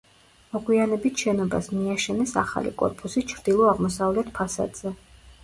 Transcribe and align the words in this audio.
მოგვიანებით 0.53 1.21
შენობას 1.25 1.69
მიაშენეს 1.73 2.33
ახალი 2.45 2.73
კორპუსი 2.81 3.25
ჩრდილო-აღმოსავლეთ 3.35 4.35
ფასადზე. 4.41 4.97